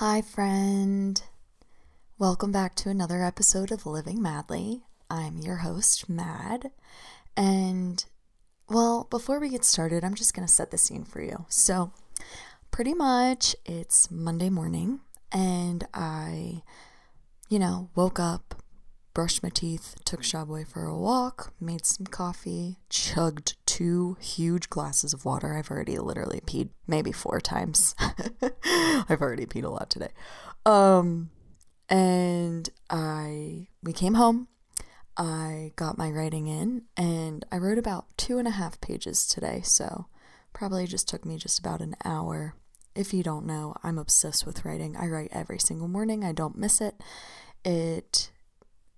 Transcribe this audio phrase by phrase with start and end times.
[0.00, 1.20] Hi, friend.
[2.20, 4.82] Welcome back to another episode of Living Madly.
[5.10, 6.70] I'm your host, Mad.
[7.36, 8.04] And,
[8.68, 11.46] well, before we get started, I'm just going to set the scene for you.
[11.48, 11.90] So,
[12.70, 15.00] pretty much it's Monday morning,
[15.32, 16.62] and I,
[17.48, 18.62] you know, woke up,
[19.14, 25.12] brushed my teeth, took Shawboy for a walk, made some coffee, chugged two huge glasses
[25.12, 25.56] of water.
[25.56, 27.94] I've already literally peed maybe four times.
[28.64, 30.10] I've already peed a lot today.
[30.66, 31.30] Um,
[31.88, 34.48] and I we came home.
[35.16, 39.62] I got my writing in, and I wrote about two and a half pages today.
[39.62, 40.06] So
[40.52, 42.54] probably just took me just about an hour.
[42.96, 44.96] If you don't know, I'm obsessed with writing.
[44.96, 46.24] I write every single morning.
[46.24, 47.00] I don't miss it.
[47.64, 48.32] It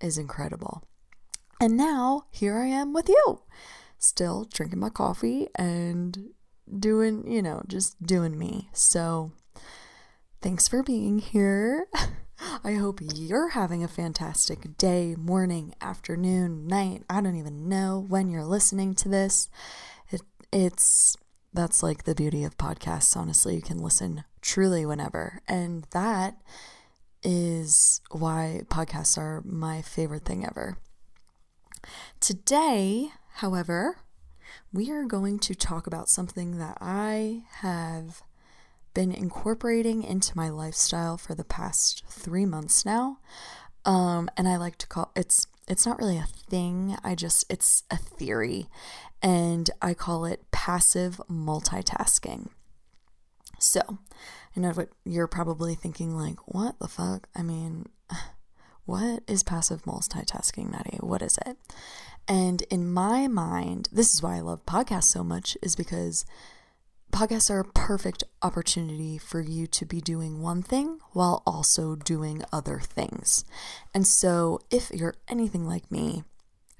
[0.00, 0.84] is incredible.
[1.60, 3.42] And now here I am with you,
[4.00, 6.30] still drinking my coffee and
[6.78, 8.68] doing, you know, just doing me.
[8.72, 9.32] So
[10.42, 11.86] thanks for being here.
[12.64, 17.04] I hope you're having a fantastic day, morning, afternoon, night.
[17.08, 19.50] I don't even know when you're listening to this.
[20.10, 21.16] It, it's
[21.52, 23.56] that's like the beauty of podcasts, honestly.
[23.56, 25.40] You can listen truly whenever.
[25.46, 26.36] And that
[27.22, 30.78] is why podcasts are my favorite thing ever.
[32.20, 33.10] Today,
[33.40, 33.96] however,
[34.70, 38.22] we are going to talk about something that I have
[38.92, 43.18] been incorporating into my lifestyle for the past three months now.
[43.86, 46.96] Um, and I like to call it's it's not really a thing.
[47.02, 48.66] I just it's a theory,
[49.22, 52.48] and I call it passive multitasking.
[53.58, 53.80] So,
[54.56, 57.28] I know what you're probably thinking, like, what the fuck?
[57.34, 57.86] I mean,
[58.84, 60.98] what is passive multitasking, Maddie?
[61.00, 61.56] What is it?
[62.30, 66.24] And in my mind, this is why I love podcasts so much, is because
[67.10, 72.44] podcasts are a perfect opportunity for you to be doing one thing while also doing
[72.52, 73.44] other things.
[73.92, 76.22] And so, if you're anything like me,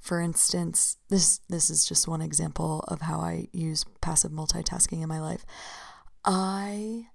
[0.01, 5.09] for instance, this this is just one example of how I use passive multitasking in
[5.09, 5.45] my life.
[6.25, 7.09] I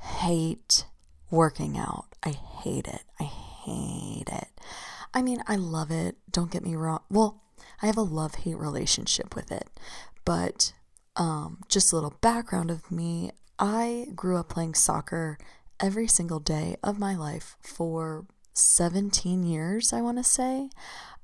[0.00, 0.84] hate
[1.30, 2.06] working out.
[2.24, 3.04] I hate it.
[3.20, 4.48] I hate it.
[5.14, 6.16] I mean, I love it.
[6.32, 7.02] Don't get me wrong.
[7.08, 7.40] Well,
[7.82, 9.68] I have a love hate relationship with it.
[10.24, 10.72] But
[11.16, 15.38] um, just a little background of me I grew up playing soccer
[15.80, 20.70] every single day of my life for 17 years, I want to say.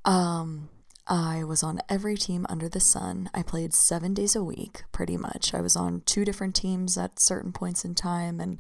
[0.05, 0.69] Um,
[1.06, 3.31] I was on every team under the sun.
[3.34, 5.55] I played seven days a week, pretty much.
[5.55, 8.59] I was on two different teams at certain points in time, and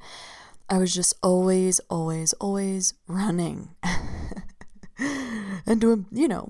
[0.68, 3.74] I was just always, always, always running
[5.66, 6.48] and doing, you know,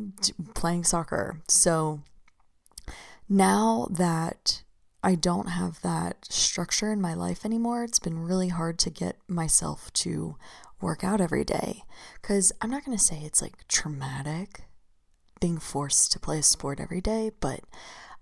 [0.55, 1.41] playing soccer.
[1.49, 2.01] So
[3.29, 4.63] now that
[5.05, 7.85] I don't have that structure in my life anymore.
[7.85, 10.37] It's been really hard to get myself to
[10.81, 11.83] work out every day
[12.23, 14.63] because I'm not going to say it's like traumatic
[15.43, 17.61] being forced to play a sport every day, but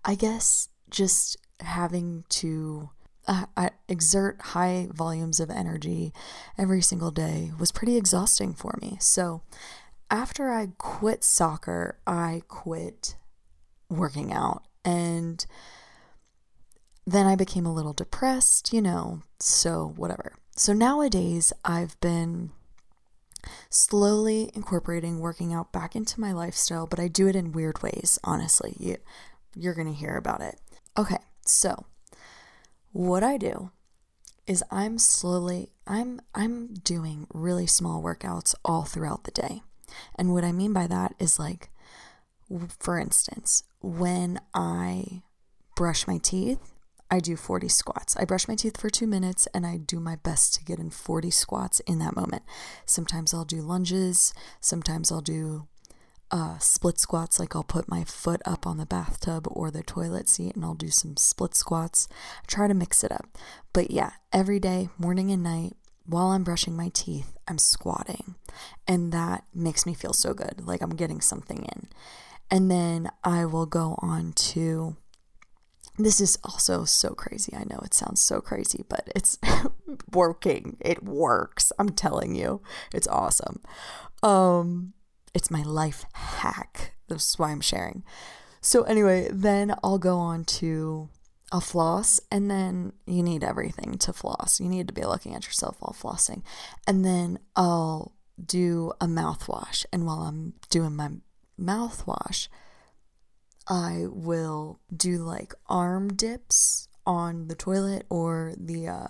[0.05, 2.91] I guess just having to
[3.29, 3.47] uh,
[3.89, 6.13] exert high volumes of energy
[6.59, 8.97] every single day was pretty exhausting for me.
[9.01, 9.43] So
[10.13, 13.17] after I quit soccer, I quit
[13.89, 15.45] working out and
[17.07, 20.35] then I became a little depressed, you know, so whatever.
[20.55, 22.51] So nowadays, I've been
[23.71, 28.19] slowly incorporating working out back into my lifestyle, but I do it in weird ways,
[28.23, 28.77] honestly.
[28.79, 28.99] You,
[29.57, 30.61] you're going to hear about it.
[30.97, 31.87] Okay, so
[32.93, 33.71] what I do
[34.47, 39.63] is I'm slowly I'm I'm doing really small workouts all throughout the day.
[40.17, 41.71] And what I mean by that is like
[42.79, 45.23] for instance, when I
[45.77, 46.73] brush my teeth,
[47.11, 48.17] I do 40 squats.
[48.17, 50.91] I brush my teeth for two minutes and I do my best to get in
[50.91, 52.43] 40 squats in that moment.
[52.87, 55.69] Sometimes I'll do lunges, sometimes I'll do
[56.31, 60.27] uh, split squats, like I'll put my foot up on the bathtub or the toilet
[60.29, 62.09] seat and I'll do some split squats.
[62.43, 63.37] I try to mix it up.
[63.75, 68.37] But yeah, every day, morning and night, while I'm brushing my teeth, I'm squatting.
[68.87, 71.89] And that makes me feel so good, like I'm getting something in.
[72.51, 74.97] And then I will go on to
[75.99, 77.55] this is also so crazy.
[77.55, 79.39] I know it sounds so crazy, but it's
[80.13, 80.77] working.
[80.81, 81.71] It works.
[81.79, 82.63] I'm telling you.
[82.95, 83.63] It's awesome.
[84.23, 84.95] Um
[85.35, 86.95] it's my life hack.
[87.09, 88.05] That's why I'm sharing.
[88.61, 91.09] So anyway, then I'll go on to
[91.53, 94.59] a floss and then you need everything to floss.
[94.59, 96.43] You need to be looking at yourself while flossing.
[96.87, 98.15] And then I'll
[98.45, 101.11] do a mouthwash and while I'm doing my
[101.61, 102.49] mouthwash,
[103.69, 109.07] I will do like arm dips on the toilet or the uh,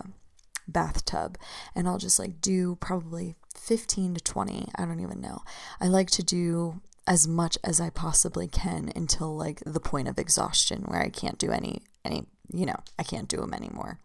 [0.67, 1.37] bathtub
[1.73, 4.67] and I'll just like do probably 15 to 20.
[4.75, 5.43] I don't even know.
[5.79, 10.19] I like to do as much as I possibly can until like the point of
[10.19, 13.99] exhaustion where I can't do any any you know, I can't do them anymore.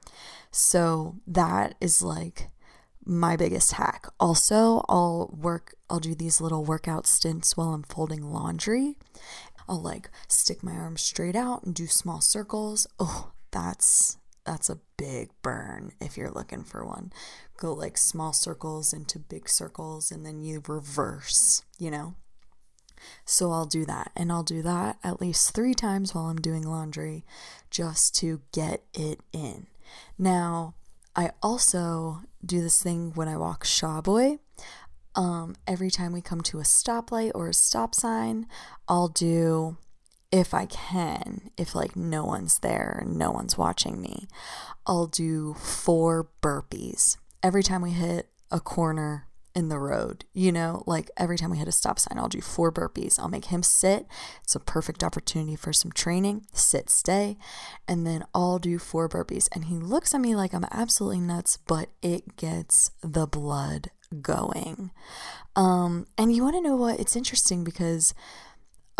[0.50, 2.48] So that is like
[3.04, 4.06] my biggest hack.
[4.18, 8.98] Also, I'll work I'll do these little workout stints while I'm folding laundry.
[9.68, 12.86] I'll like stick my arms straight out and do small circles.
[12.98, 17.12] Oh, that's that's a big burn if you're looking for one.
[17.58, 22.14] Go like small circles into big circles and then you reverse, you know?
[23.24, 24.10] So I'll do that.
[24.16, 27.24] And I'll do that at least three times while I'm doing laundry
[27.70, 29.66] just to get it in.
[30.18, 30.74] Now,
[31.16, 34.38] I also do this thing when I walk Shawboy.
[35.14, 38.46] Um, every time we come to a stoplight or a stop sign,
[38.86, 39.76] I'll do,
[40.30, 44.28] if I can, if like no one's there, no one's watching me,
[44.86, 47.16] I'll do four burpees.
[47.42, 49.27] Every time we hit a corner
[49.58, 50.24] in the road.
[50.32, 53.18] You know, like every time we hit a stop sign, I'll do four burpees.
[53.18, 54.06] I'll make him sit.
[54.44, 56.46] It's a perfect opportunity for some training.
[56.52, 57.36] Sit, stay.
[57.88, 59.48] And then I'll do four burpees.
[59.52, 63.90] And he looks at me like I'm absolutely nuts, but it gets the blood
[64.22, 64.92] going.
[65.56, 67.00] Um, and you want to know what?
[67.00, 68.14] It's interesting because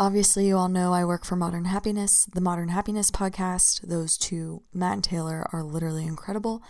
[0.01, 3.81] Obviously, you all know I work for Modern Happiness, the Modern Happiness podcast.
[3.81, 6.63] Those two, Matt and Taylor, are literally incredible.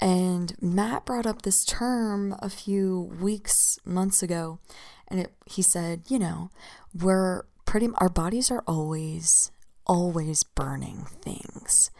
[0.00, 4.60] And Matt brought up this term a few weeks, months ago,
[5.08, 6.50] and it, he said, you know,
[6.94, 9.50] we're pretty, our bodies are always,
[9.84, 11.90] always burning things.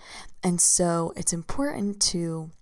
[0.45, 2.53] And so it's important to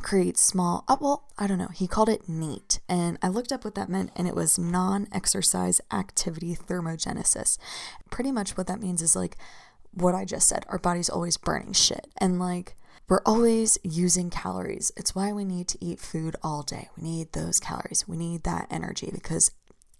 [0.00, 1.68] create small, oh, well, I don't know.
[1.68, 2.80] He called it NEAT.
[2.88, 7.58] And I looked up what that meant, and it was non exercise activity thermogenesis.
[8.10, 9.36] Pretty much what that means is like
[9.94, 12.08] what I just said our body's always burning shit.
[12.18, 12.76] And like,
[13.08, 14.90] we're always using calories.
[14.96, 16.88] It's why we need to eat food all day.
[16.96, 18.08] We need those calories.
[18.08, 19.50] We need that energy because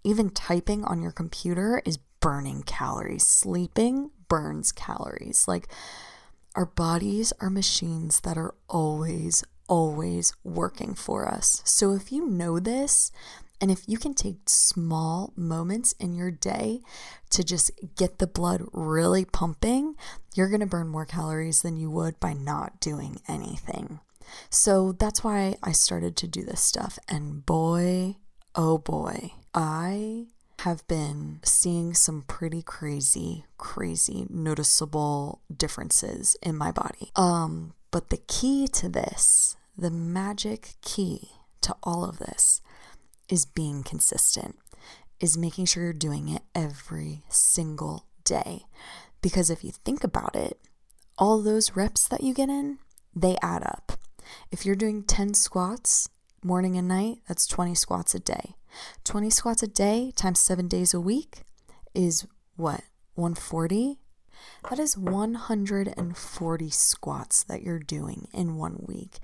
[0.05, 3.27] even typing on your computer is burning calories.
[3.27, 5.47] Sleeping burns calories.
[5.47, 5.69] Like,
[6.55, 11.63] our bodies are machines that are always, always working for us.
[11.65, 13.11] So if you know this,
[13.59, 16.83] and if you can take small moments in your day
[17.31, 19.95] to just get the blood really pumping,
[20.35, 24.01] you're going to burn more calories than you would by not doing anything.
[24.51, 26.99] So that's why I started to do this stuff.
[27.09, 28.17] And boy,
[28.55, 30.27] oh boy, I
[30.59, 37.11] have been seeing some pretty crazy, crazy noticeable differences in my body.
[37.17, 41.31] Um, but the key to this the magic key
[41.63, 42.61] to all of this
[43.29, 44.59] is being consistent,
[45.21, 48.65] is making sure you're doing it every single day.
[49.23, 50.61] Because if you think about it,
[51.17, 52.79] all those reps that you get in,
[53.15, 53.93] they add up.
[54.51, 56.09] If you're doing 10 squats
[56.43, 58.57] morning and night, that's 20 squats a day.
[59.05, 61.43] 20 squats a day times seven days a week
[61.95, 62.27] is
[62.57, 62.83] what?
[63.15, 63.99] 140?
[64.69, 69.19] That is 140 squats that you're doing in one week.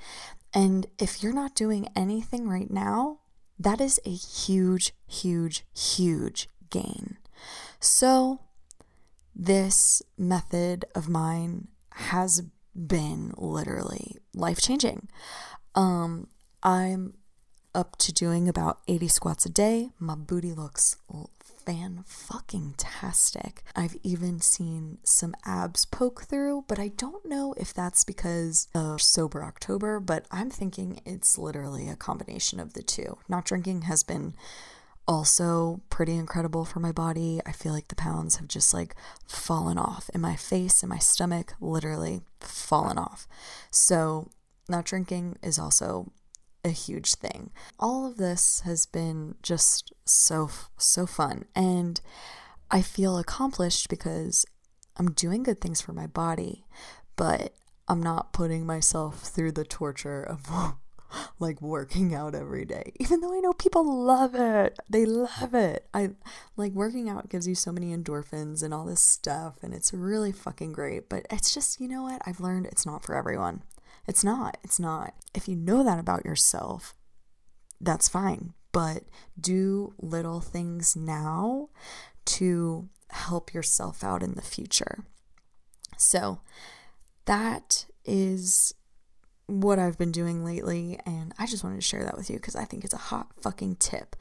[0.54, 3.20] And if you're not doing anything right now,
[3.58, 7.18] that is a huge, huge, huge gain.
[7.80, 8.40] So,
[9.34, 12.42] this method of mine has
[12.74, 15.08] been literally life changing.
[15.74, 16.28] Um,
[16.62, 17.14] I'm
[17.75, 19.91] up to doing about 80 squats a day.
[19.98, 20.96] My booty looks
[21.69, 23.63] fan fucking tastic.
[23.77, 29.03] I've even seen some abs poke through, but I don't know if that's because of
[29.03, 33.19] sober October, but I'm thinking it's literally a combination of the two.
[33.29, 34.34] Not drinking has been
[35.06, 37.41] also pretty incredible for my body.
[37.44, 38.94] I feel like the pounds have just like
[39.27, 43.29] fallen off in my face and my stomach, literally fallen off.
[43.70, 44.31] So,
[44.70, 46.13] not drinking is also
[46.65, 47.50] a huge thing.
[47.79, 51.44] All of this has been just so, so fun.
[51.55, 52.00] And
[52.70, 54.44] I feel accomplished because
[54.96, 56.67] I'm doing good things for my body,
[57.17, 57.55] but
[57.86, 60.74] I'm not putting myself through the torture of
[61.38, 62.93] like working out every day.
[62.98, 64.79] Even though I know people love it.
[64.91, 65.86] They love it.
[65.94, 66.10] I
[66.56, 70.32] like working out gives you so many endorphins and all this stuff and it's really
[70.32, 72.20] fucking great, but it's just, you know what?
[72.27, 73.62] I've learned it's not for everyone.
[74.08, 74.56] It's not.
[74.65, 75.15] It's not.
[75.34, 76.94] If you know that about yourself,
[77.81, 78.55] that's fine.
[78.72, 79.05] But
[79.38, 81.69] do little things now
[82.24, 85.05] to help yourself out in the future.
[85.98, 86.41] So
[87.27, 88.74] that is
[89.46, 90.98] what I've been doing lately.
[91.05, 93.29] And I just wanted to share that with you because I think it's a hot
[93.41, 94.17] fucking tip.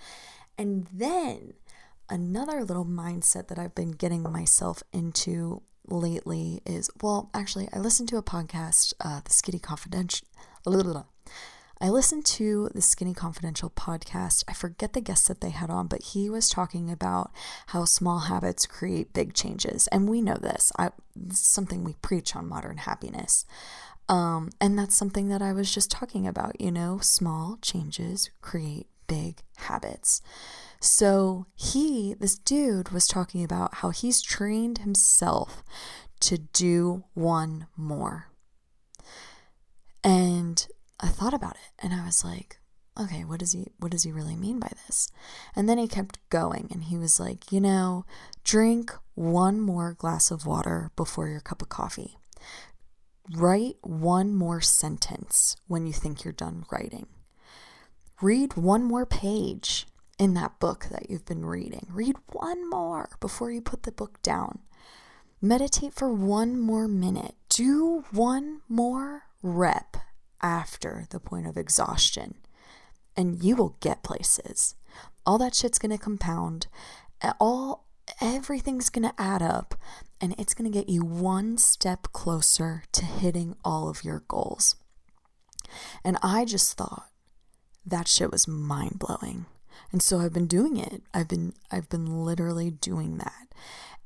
[0.58, 1.54] And then
[2.10, 8.10] another little mindset that I've been getting myself into lately is well, actually, I listened
[8.10, 10.28] to a podcast, uh, the Skinny Confidential.
[11.80, 14.44] I listened to the Skinny Confidential podcast.
[14.48, 17.32] I forget the guest that they had on, but he was talking about
[17.68, 19.88] how small habits create big changes.
[19.88, 20.72] And we know this.
[20.78, 23.46] I, this is something we preach on modern happiness.
[24.10, 26.60] Um, and that's something that I was just talking about.
[26.60, 30.22] You know, small changes create big habits.
[30.80, 35.64] So he, this dude, was talking about how he's trained himself
[36.22, 38.30] to do one more.
[40.04, 40.68] And
[41.00, 42.60] I thought about it and I was like,
[43.00, 45.10] okay, what does he what does he really mean by this?
[45.56, 48.06] And then he kept going and he was like, you know,
[48.44, 52.18] drink one more glass of water before your cup of coffee.
[53.36, 57.08] Write one more sentence when you think you're done writing.
[58.22, 59.86] Read one more page
[60.20, 61.88] in that book that you've been reading.
[61.90, 64.60] Read one more before you put the book down.
[65.42, 67.36] Meditate for one more minute.
[67.50, 69.98] Do one more rep
[70.42, 72.36] after the point of exhaustion,
[73.16, 74.76] and you will get places.
[75.26, 76.68] All that shit's gonna compound.
[77.40, 77.86] All
[78.22, 79.76] everything's gonna add up,
[80.20, 84.76] and it's gonna get you one step closer to hitting all of your goals.
[86.04, 87.10] And I just thought
[87.86, 89.46] that shit was mind blowing.
[89.92, 91.04] And so I've been doing it.
[91.14, 93.48] I've been I've been literally doing that.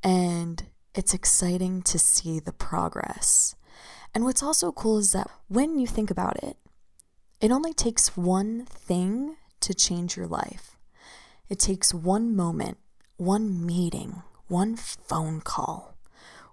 [0.04, 0.64] And
[0.94, 3.56] it's exciting to see the progress.
[4.14, 6.58] And what's also cool is that when you think about it,
[7.40, 10.76] it only takes one thing to change your life.
[11.50, 12.78] It takes one moment,
[13.18, 15.98] one meeting, one phone call,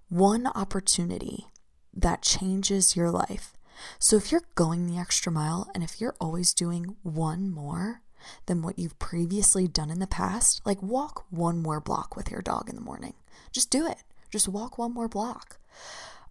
[0.09, 1.47] one opportunity
[1.93, 3.55] that changes your life.
[3.99, 8.03] So if you're going the extra mile and if you're always doing one more
[8.47, 12.43] than what you've previously done in the past, like walk one more block with your
[12.43, 13.15] dog in the morning.
[13.53, 13.99] Just do it.
[14.31, 15.59] Just walk one more block.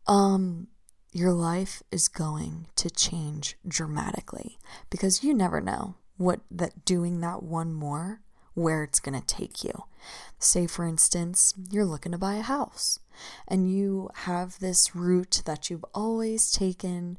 [0.06, 0.68] Um
[1.14, 7.42] your life is going to change dramatically because you never know what that doing that
[7.42, 8.22] one more
[8.54, 9.84] where it's going to take you.
[10.40, 13.00] Say for instance, you're looking to buy a house
[13.48, 17.18] and you have this route that you've always taken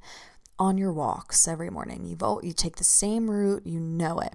[0.58, 2.04] on your walks every morning.
[2.04, 4.34] You've all, you take the same route, you know it.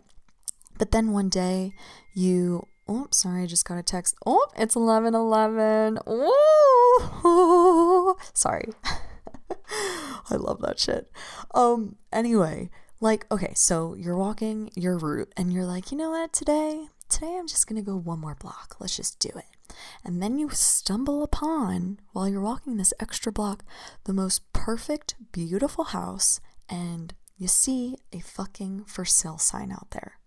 [0.77, 1.73] But then one day
[2.13, 4.15] you oh sorry, I just got a text.
[4.25, 5.99] Oh, it's 11:11.
[6.05, 8.17] Oh.
[8.33, 8.69] Sorry.
[10.29, 11.11] I love that shit.
[11.53, 16.33] Um, anyway, like, okay, so you're walking your route and you're like, you know what,
[16.33, 18.75] today, today I'm just gonna go one more block.
[18.79, 19.75] Let's just do it.
[20.03, 23.63] And then you stumble upon, while you're walking this extra block,
[24.03, 26.39] the most perfect, beautiful house,
[26.69, 30.19] and you see a fucking for sale sign out there.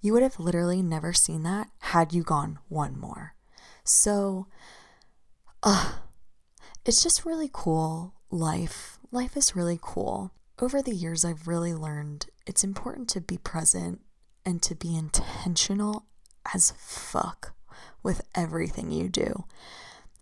[0.00, 3.34] You would have literally never seen that had you gone one more.
[3.84, 4.46] So,
[5.62, 5.92] uh,
[6.84, 8.98] it's just really cool life.
[9.10, 10.32] Life is really cool.
[10.60, 14.00] Over the years, I've really learned it's important to be present
[14.44, 16.06] and to be intentional
[16.54, 17.54] as fuck
[18.02, 19.44] with everything you do.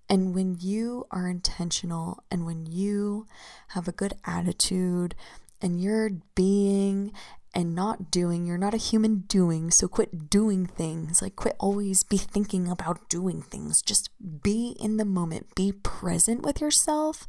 [0.09, 3.26] And when you are intentional and when you
[3.68, 5.14] have a good attitude
[5.61, 7.12] and you're being
[7.57, 9.73] and not doing, you're not a human doing.
[9.73, 11.21] So quit doing things.
[11.21, 13.83] Like, quit always be thinking about doing things.
[13.83, 14.11] Just
[14.43, 17.27] be in the moment, be present with yourself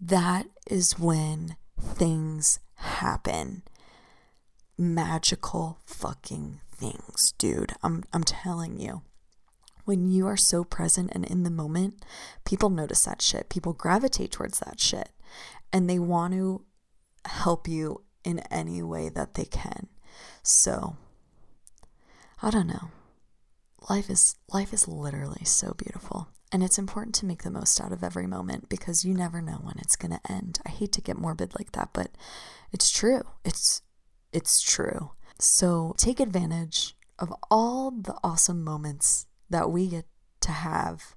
[0.00, 3.62] that is when things happen.
[4.78, 7.74] Magical fucking things, dude.
[7.82, 9.02] I'm I'm telling you.
[9.84, 12.04] When you are so present and in the moment,
[12.44, 13.48] people notice that shit.
[13.48, 15.10] People gravitate towards that shit.
[15.72, 16.64] And they want to
[17.24, 19.88] help you in any way that they can.
[20.42, 20.96] So,
[22.42, 22.90] I don't know.
[23.88, 26.28] Life is life is literally so beautiful.
[26.52, 29.60] And it's important to make the most out of every moment because you never know
[29.62, 30.58] when it's going to end.
[30.66, 32.10] I hate to get morbid like that, but
[32.72, 33.22] it's true.
[33.44, 33.82] It's
[34.32, 35.12] it's true.
[35.38, 40.06] So take advantage of all the awesome moments that we get
[40.40, 41.14] to have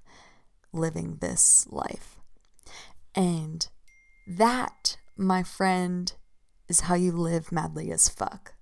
[0.72, 2.16] living this life.
[3.14, 3.66] And
[4.26, 6.12] that, my friend,
[6.68, 8.54] is how you live madly as fuck.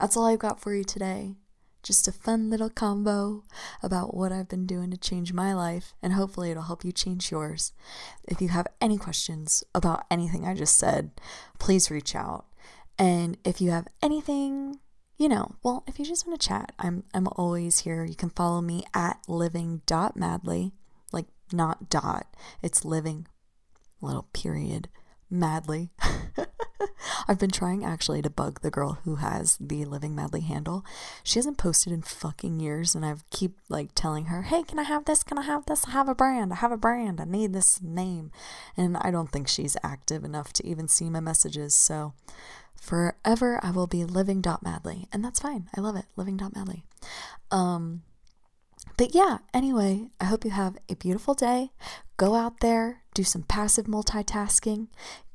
[0.00, 1.36] That's all I've got for you today
[1.82, 3.44] just a fun little combo
[3.82, 7.30] about what I've been doing to change my life, and hopefully it'll help you change
[7.30, 7.72] yours.
[8.24, 11.12] If you have any questions about anything I just said,
[11.58, 12.46] please reach out.
[12.98, 14.80] And if you have anything,
[15.16, 18.04] you know, well, if you just want to chat, I'm I'm always here.
[18.04, 20.72] You can follow me at living.madly,
[21.12, 22.34] like not dot.
[22.62, 23.26] It's living
[24.00, 24.88] little period
[25.30, 25.90] madly.
[27.28, 30.84] I've been trying actually to bug the girl who has the Living Madly handle.
[31.22, 34.84] She hasn't posted in fucking years, and I've keep like telling her, "Hey, can I
[34.84, 35.22] have this?
[35.22, 35.86] Can I have this?
[35.86, 36.52] I have a brand.
[36.52, 37.20] I have a brand.
[37.20, 38.30] I need this name."
[38.76, 41.74] And I don't think she's active enough to even see my messages.
[41.74, 42.14] So
[42.80, 45.68] forever, I will be living dot madly, and that's fine.
[45.76, 46.84] I love it, living dot madly.
[47.50, 48.02] Um,
[48.96, 51.70] but yeah, anyway, I hope you have a beautiful day.
[52.16, 54.88] Go out there, do some passive multitasking,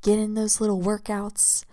[0.03, 1.65] get in those little workouts.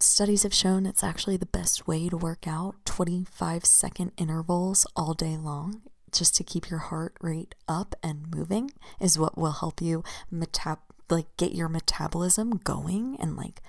[0.00, 5.14] Studies have shown it's actually the best way to work out 25 second intervals all
[5.14, 9.80] day long just to keep your heart rate up and moving is what will help
[9.80, 10.78] you metab
[11.10, 13.60] like get your metabolism going and like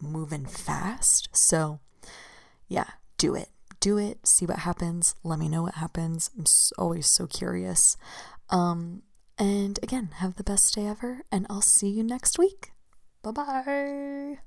[0.00, 1.28] moving fast.
[1.32, 1.80] So,
[2.68, 3.48] yeah, do it
[3.86, 6.30] do it, see what happens, let me know what happens.
[6.36, 6.44] I'm
[6.76, 7.96] always so curious.
[8.50, 9.02] Um,
[9.38, 12.72] and again, have the best day ever, and I'll see you next week.
[13.26, 14.38] Bye bye.